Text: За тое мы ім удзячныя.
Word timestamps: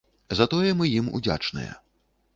За 0.39 0.45
тое 0.53 0.71
мы 0.79 0.89
ім 1.01 1.13
удзячныя. 1.19 1.79